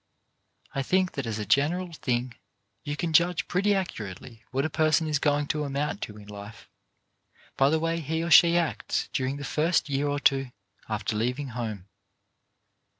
[0.73, 2.33] I think that as a general thing
[2.83, 6.67] you can judge pretty accurately what a person is going to amount to in life
[7.55, 10.49] by the way he or she acts during the first year or two
[10.89, 11.85] after leaving home.